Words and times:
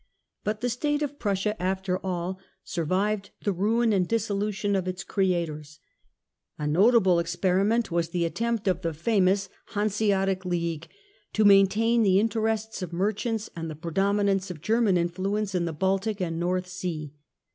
But 0.43 0.61
the 0.61 0.69
state 0.69 1.03
of 1.03 1.19
Prussia, 1.19 1.61
after 1.61 2.03
all, 2.03 2.39
survived 2.63 3.29
the 3.43 3.51
ruin 3.51 3.93
and 3.93 4.07
dissolution 4.07 4.75
of 4.75 4.87
its 4.87 5.03
creators. 5.03 5.77
A 6.57 6.65
notable 6.65 7.17
experi 7.17 7.63
ment 7.63 7.91
was 7.91 8.09
the 8.09 8.25
attempt 8.25 8.67
of 8.67 8.81
the 8.81 8.95
famous 8.95 9.47
Hanseatic 9.75 10.43
League 10.43 10.87
to 11.33 11.45
maintain 11.45 12.01
the 12.01 12.19
interests 12.19 12.81
of 12.81 12.91
merchants 12.91 13.51
and 13.55 13.69
the 13.69 13.75
predominance 13.75 14.49
of 14.49 14.59
German 14.59 14.97
influence 14.97 15.53
in 15.53 15.65
the 15.65 15.71
Baltic 15.71 16.19
and 16.19 16.33
the 16.37 16.45
North 16.45 16.65
Sea. 16.67 17.13